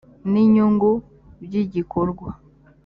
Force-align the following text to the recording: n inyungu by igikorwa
n 0.31 0.33
inyungu 0.43 0.91
by 1.43 1.53
igikorwa 1.63 2.29